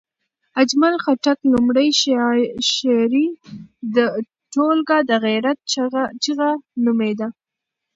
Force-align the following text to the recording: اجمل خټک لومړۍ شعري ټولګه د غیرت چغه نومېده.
اجمل 0.61 0.95
خټک 1.03 1.39
لومړۍ 1.53 1.89
شعري 2.73 3.25
ټولګه 4.53 4.97
د 5.09 5.11
غیرت 5.25 5.57
چغه 6.23 6.49
نومېده. 6.83 7.27